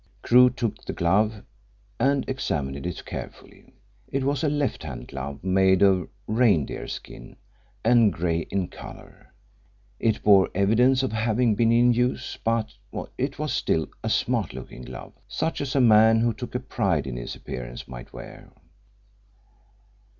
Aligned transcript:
Crewe 0.23 0.49
took 0.49 0.83
the 0.83 0.93
glove 0.93 1.43
and 1.99 2.27
examined 2.27 2.87
it 2.87 3.05
carefully. 3.05 3.71
It 4.07 4.23
was 4.23 4.43
a 4.43 4.49
left 4.49 4.81
hand 4.81 5.07
glove 5.07 5.43
made 5.43 5.83
of 5.83 6.09
reindeer 6.25 6.87
skin, 6.87 7.35
and 7.85 8.11
grey 8.11 8.47
in 8.49 8.69
colour. 8.69 9.31
It 9.99 10.23
bore 10.23 10.49
evidence 10.55 11.03
of 11.03 11.11
having 11.11 11.53
been 11.53 11.71
in 11.71 11.93
use, 11.93 12.35
but 12.43 12.73
it 13.15 13.37
was 13.37 13.53
still 13.53 13.89
a 14.03 14.09
smart 14.09 14.53
looking 14.55 14.81
glove 14.85 15.13
such 15.27 15.61
as 15.61 15.75
a 15.75 15.79
man 15.81 16.21
who 16.21 16.33
took 16.33 16.55
a 16.55 16.59
pride 16.59 17.05
in 17.05 17.15
his 17.15 17.35
appearance 17.35 17.87
might 17.87 18.11
wear. 18.11 18.51